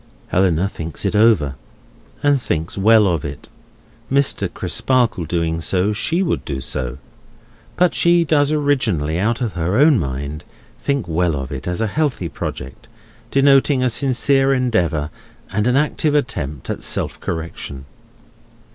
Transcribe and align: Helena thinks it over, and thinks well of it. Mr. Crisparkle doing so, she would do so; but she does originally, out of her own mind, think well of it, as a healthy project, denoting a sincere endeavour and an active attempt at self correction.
Helena 0.29 0.67
thinks 0.67 1.05
it 1.05 1.15
over, 1.15 1.53
and 2.23 2.41
thinks 2.41 2.75
well 2.75 3.07
of 3.07 3.23
it. 3.23 3.49
Mr. 4.11 4.51
Crisparkle 4.51 5.25
doing 5.25 5.61
so, 5.61 5.93
she 5.93 6.23
would 6.23 6.43
do 6.43 6.59
so; 6.59 6.97
but 7.75 7.93
she 7.93 8.23
does 8.23 8.51
originally, 8.51 9.19
out 9.19 9.41
of 9.41 9.53
her 9.53 9.77
own 9.77 9.99
mind, 9.99 10.43
think 10.79 11.07
well 11.07 11.35
of 11.35 11.51
it, 11.51 11.67
as 11.67 11.81
a 11.81 11.85
healthy 11.85 12.29
project, 12.29 12.87
denoting 13.29 13.83
a 13.83 13.91
sincere 13.91 14.51
endeavour 14.55 15.11
and 15.51 15.67
an 15.67 15.75
active 15.75 16.15
attempt 16.15 16.71
at 16.71 16.81
self 16.81 17.19
correction. 17.19 17.85